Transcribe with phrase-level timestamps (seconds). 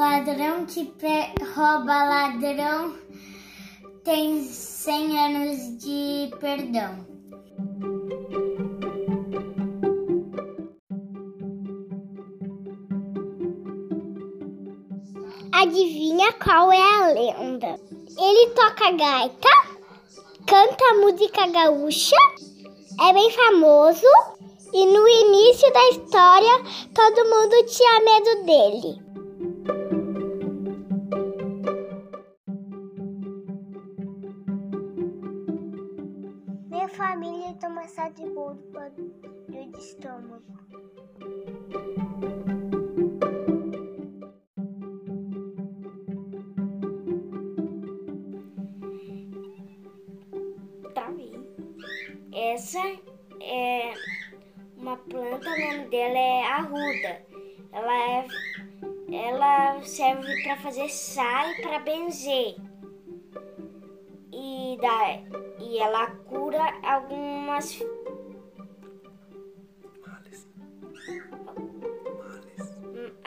[0.00, 0.90] ladrão que
[1.54, 2.94] rouba ladrão
[4.02, 7.06] tem 100 anos de perdão.
[15.52, 17.78] Adivinha qual é a lenda?
[18.18, 19.48] Ele toca gaita,
[20.46, 22.16] canta música gaúcha,
[23.06, 24.06] é bem famoso
[24.72, 26.62] e no início da história
[26.94, 29.09] todo mundo tinha medo dele.
[40.20, 40.60] De estômago.
[52.32, 52.80] Essa
[53.40, 53.94] é
[54.76, 57.22] uma planta, o nome dela é arruda.
[57.72, 58.26] Ela, é,
[59.12, 62.56] ela serve para fazer chá e para benzer.
[64.32, 65.20] E, dá,
[65.60, 67.80] e ela cura algumas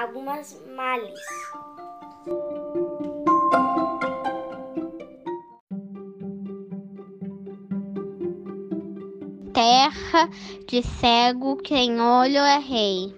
[0.00, 1.20] algumas males.
[9.52, 10.30] terra
[10.66, 13.14] de cego, quem olho é rei.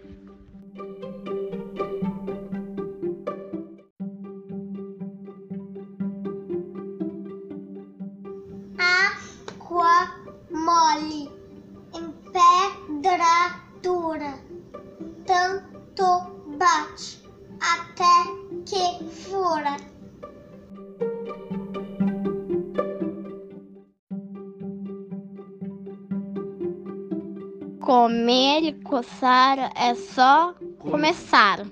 [8.78, 10.17] Água
[10.50, 11.30] mole
[11.94, 14.34] em pedra dura,
[28.03, 31.64] Comer e coçar é só começar.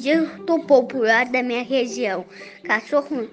[0.00, 2.24] Um jeito popular da minha região.
[2.64, 3.28] Cachorro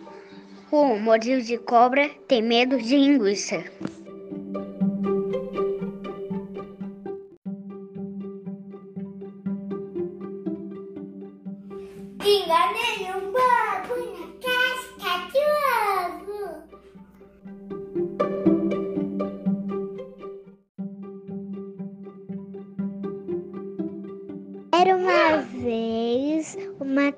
[0.69, 3.63] com mordido de cobra tem medo de linguiça.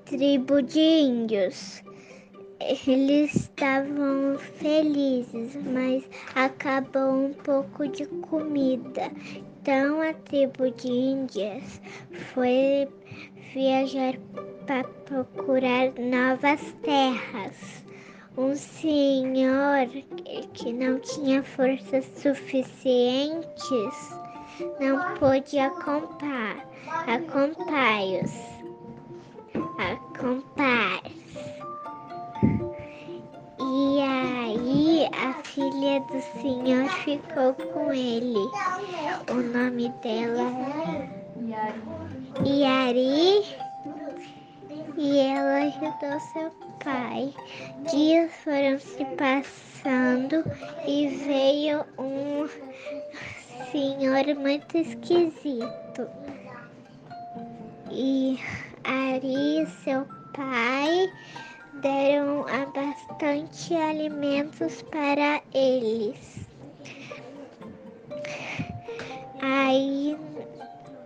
[0.10, 1.84] Tribo de índios.
[2.60, 6.04] Eles estavam felizes, mas
[6.34, 9.12] acabou um pouco de comida.
[9.62, 11.80] Então a tribo de índias
[12.34, 12.88] foi
[13.54, 14.16] viajar
[14.66, 17.86] para procurar novas terras.
[18.36, 19.88] Um senhor
[20.54, 24.20] que não tinha forças suficientes
[24.80, 26.66] não pôde acompanhar
[30.20, 30.20] acompanhos.
[30.20, 31.02] Acompanhar.
[33.62, 38.50] E aí a filha do senhor ficou com ele.
[39.30, 40.52] O nome dela
[42.44, 43.46] é Yari.
[44.98, 46.52] E ela ajudou seu
[46.84, 47.34] pai.
[47.90, 50.44] Dias foram se passando
[50.86, 52.50] e veio um
[53.72, 56.08] senhor muito esquisito.
[57.92, 58.38] E
[58.84, 61.12] Ari e seu pai
[61.82, 66.48] deram bastante alimentos para eles.
[69.42, 70.18] Aí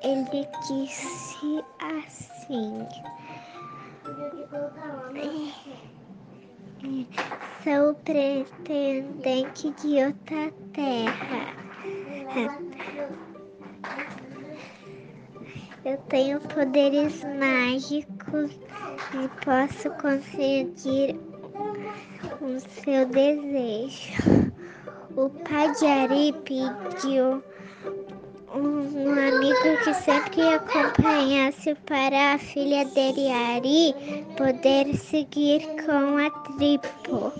[0.04, 2.88] ele disse assim.
[7.64, 11.54] Sou pretendente de outra terra.
[15.86, 18.52] Eu tenho poderes mágicos
[19.14, 21.20] e posso conseguir
[22.40, 24.54] o seu desejo.
[25.18, 27.44] O pai de Ari pediu
[28.56, 33.94] um amigo que sempre acompanhasse para a filha dele, Ari,
[34.38, 37.34] poder seguir com a tribo.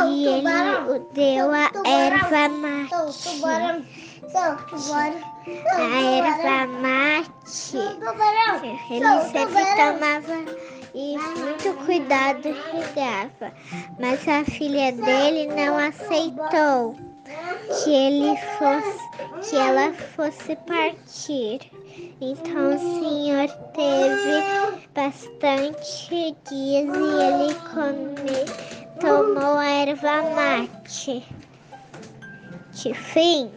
[0.00, 2.94] E ele deu a erva mate.
[5.74, 7.76] A erva mate.
[8.90, 10.36] Ele sempre tomava
[10.94, 13.52] e muito cuidado regava.
[13.98, 16.96] Mas a filha dele não aceitou
[17.84, 19.02] que ele fosse
[19.48, 21.60] que ela fosse partir.
[22.20, 24.42] Então o senhor teve
[24.94, 28.81] bastante dias e ele come,
[29.92, 31.22] erva mate.
[32.72, 33.52] Que fim.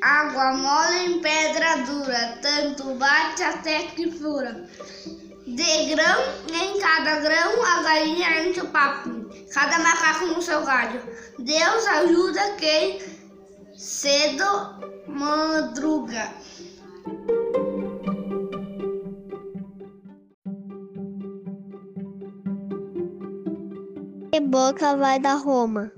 [0.00, 4.68] Água mole em pedra dura, tanto bate até que fura.
[5.46, 6.20] De grão
[6.52, 9.10] em cada grão, a galinha enche o papo,
[9.52, 11.02] cada macaco no seu galho.
[11.38, 13.00] Deus ajuda quem
[13.74, 14.76] cedo
[15.08, 16.32] madruga.
[24.46, 25.92] Boca vai da Roma.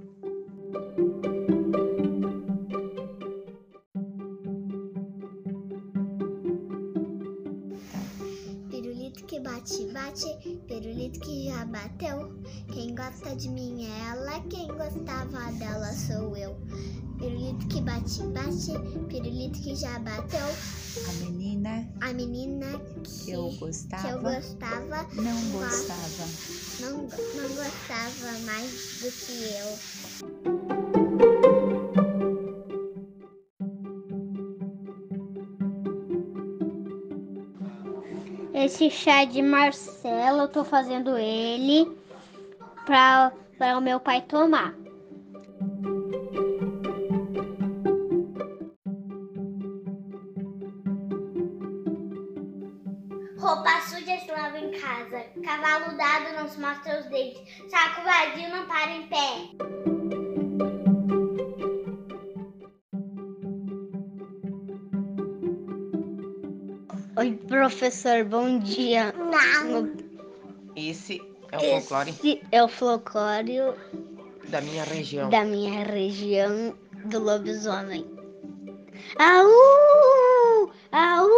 [8.70, 12.40] Pirulito que bate, bate, pirulito que já bateu.
[12.72, 16.56] Quem gosta de mim é ela, quem gostava dela sou eu.
[17.18, 18.72] Pirulito que bate, bate,
[19.08, 20.48] pirulito que já bateu.
[21.06, 21.47] A menina
[22.00, 22.66] A menina
[23.04, 26.28] que, que eu que gostava eu gostava não gostava.
[26.80, 29.78] não, não gostava mais do que eu.
[38.54, 41.96] Esse chá de Marcelo, eu tô fazendo ele
[42.86, 44.74] para para o meu pai tomar.
[56.38, 57.42] Não se mostra os dentes.
[57.68, 60.68] Saco vazio não para em pé.
[67.16, 69.12] Oi, professor, bom dia.
[70.76, 71.20] Esse
[71.50, 73.58] é o folclore Esse é o folclore
[74.48, 75.28] da minha região.
[75.28, 76.72] da minha região
[77.06, 78.06] do lobisomem.
[79.18, 80.70] Au!
[80.92, 81.37] Au!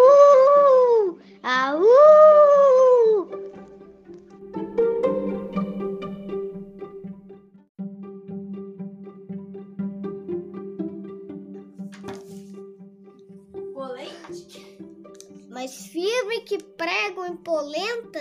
[16.81, 18.21] Prego em polenta.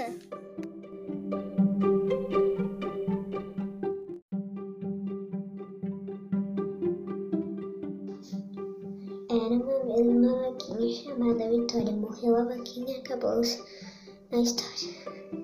[9.29, 11.93] Era uma vez uma vaquinha chamada Vitória.
[11.93, 15.38] Morreu a vaquinha e acabou a história.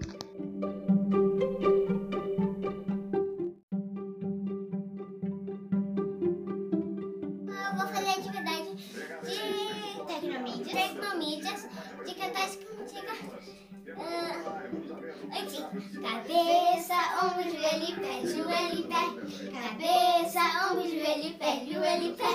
[21.25, 22.25] Ombro, joelho e pé, joelho e pé.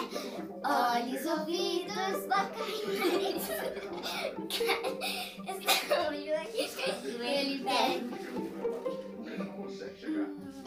[0.65, 3.45] Olhos, ouvidos, boca e nariz.
[7.03, 8.01] Joelho e pé.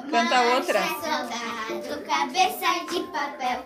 [0.09, 0.81] Canta outra.
[0.83, 3.59] Soldado, cabeça de papel.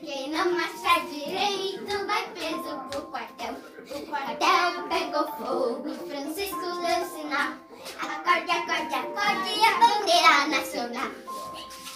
[0.00, 3.54] Quem não marcha direito vai preso pro quartel.
[3.90, 7.52] O quartel pegou fogo, Francisco deu sinal.
[8.00, 11.10] Acorde, acorde, acorde a bandeira nacional.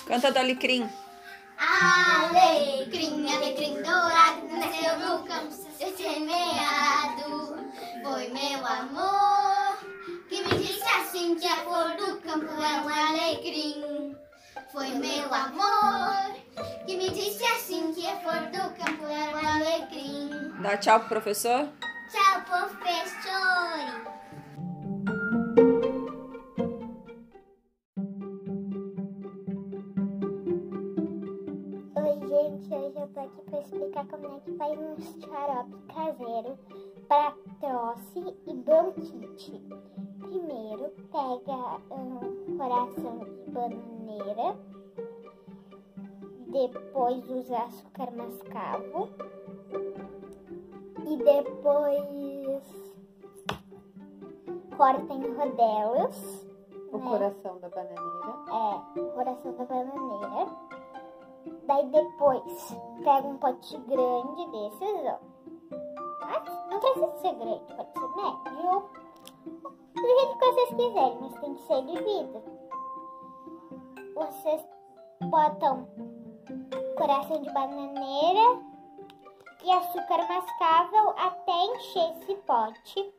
[0.06, 0.88] Canta do Alecrim.
[1.82, 7.56] Alecrim, alecrim dourado, nasceu no campo, ser semeado.
[8.02, 9.78] Foi meu amor
[10.28, 14.14] que me disse assim que a flor do campo é um alecrim.
[14.70, 16.34] Foi meu amor
[16.84, 20.30] que me disse assim que a flor do campo era um alecrim.
[20.60, 21.66] Dá tchau pro professor.
[22.10, 24.19] Tchau, professor.
[33.60, 36.58] Explicar como é que faz um xarope caseiro
[37.08, 39.62] para tosse e bronquite.
[40.20, 44.56] Primeiro, pega um coração de bananeira
[46.50, 49.08] depois usa açúcar mascavo
[51.06, 52.64] e depois
[54.76, 56.50] corta em rodelos.
[56.92, 57.08] O né?
[57.08, 58.34] coração da bananeira.
[58.50, 60.69] É, o coração da bananeira.
[61.70, 65.20] Daí depois pega um pote grande desses, ó.
[66.22, 68.90] Ah, não precisa ser grande, pode ser médio ou
[69.94, 72.42] do jeito que vocês quiserem, mas tem que ser de vidro.
[74.16, 74.66] Vocês
[75.30, 75.86] botam
[76.98, 78.62] coração de bananeira
[79.62, 83.14] e açúcar mascável até encher esse pote.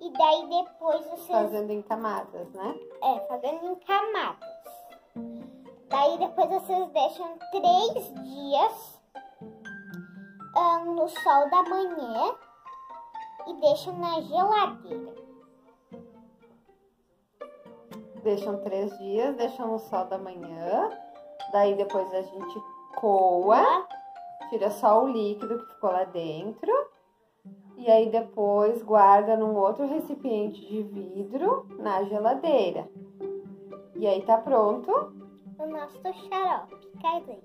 [0.00, 2.78] E daí depois vocês Fazendo em camadas, né?
[3.02, 4.53] é, fazendo em camadas.
[5.94, 9.00] Daí depois vocês deixam três dias
[10.56, 12.34] ahn, no sol da manhã
[13.46, 15.14] e deixam na geladeira.
[18.24, 20.90] Deixam três dias, deixam no sol da manhã.
[21.52, 22.62] Daí depois a gente
[22.96, 23.86] coa,
[24.50, 26.72] tira só o líquido que ficou lá dentro.
[27.76, 32.90] E aí depois guarda num outro recipiente de vidro na geladeira.
[33.94, 35.22] E aí tá pronto.
[35.58, 37.42] O nosso xarope caseiro.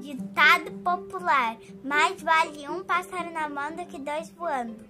[0.00, 4.89] Ditado popular: mais vale um pássaro na mão do que dois voando.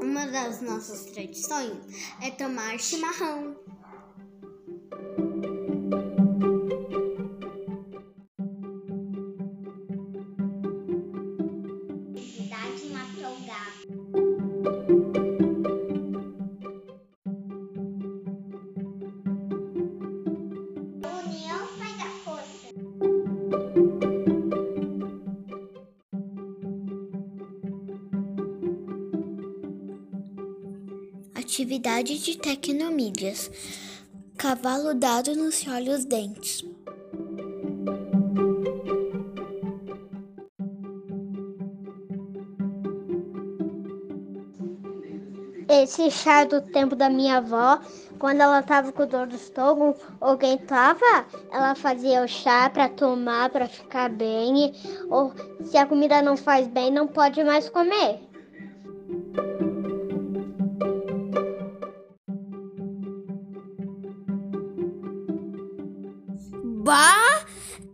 [0.00, 1.78] Uma das nossas tradições
[2.22, 3.56] é tomar chimarrão.
[31.54, 33.48] Atividade de tecnomídias.
[34.36, 36.64] Cavalo dado nos se olha os dentes.
[45.68, 47.78] Esse chá do tempo da minha avó,
[48.18, 53.48] quando ela tava com dor do estômago, alguém tava, ela fazia o chá para tomar,
[53.50, 54.74] para ficar bem.
[55.08, 55.32] Ou
[55.62, 58.33] se a comida não faz bem, não pode mais comer.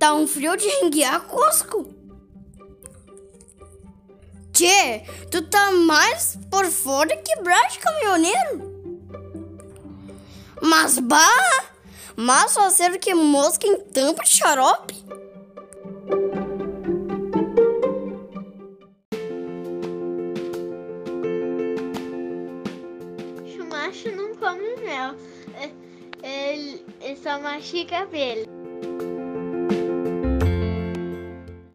[0.01, 1.95] Tá um frio de renguear cusco.
[4.51, 8.97] Tchê, tu tá mais por fora que braço caminhoneiro.
[10.63, 11.67] Mas bah!
[12.17, 15.05] Mais faceiro que mosca em tampa de xarope.
[23.55, 25.15] O macho não come mel.
[26.23, 28.50] Ele, ele só mastiga abelha.